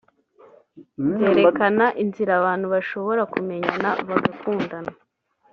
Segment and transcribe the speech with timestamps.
[1.13, 4.91] Byerekana inzira abantu bashobora kumenyana bagakundana